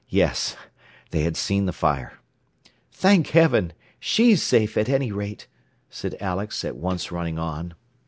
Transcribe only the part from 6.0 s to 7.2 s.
Alex, at once